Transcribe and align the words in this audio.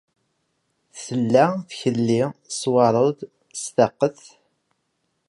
Tella 1.03 1.45
tkelli 1.69 2.21
ṣwared 2.59 3.19
staqqet. 3.63 4.19